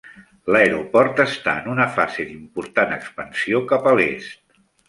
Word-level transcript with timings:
L'aeroport 0.53 1.21
està 1.25 1.53
en 1.61 1.69
una 1.75 1.87
fase 1.99 2.27
d'important 2.31 2.97
expansió 2.99 3.63
cap 3.75 3.87
a 3.93 3.97
l'est. 4.01 4.45